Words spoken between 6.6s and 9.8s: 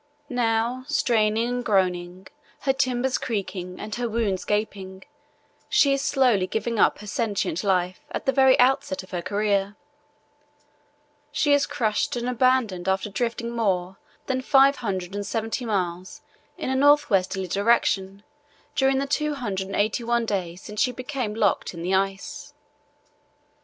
up her sentient life at the very outset of her career.